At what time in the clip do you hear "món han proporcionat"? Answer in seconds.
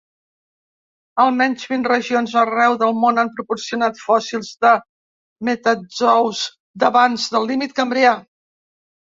3.01-4.01